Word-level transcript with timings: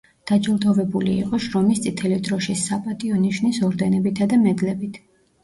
დაჯილდოვებული 0.29 1.11
იყო 1.25 1.39
„შრომის 1.47 1.81
წითელი 1.83 2.17
დროშის“, 2.29 2.65
„საპატიო 2.71 3.21
ნიშნის“ 3.27 3.61
ორდენებითა 3.69 4.31
და 4.35 4.43
მედლებით. 4.49 5.01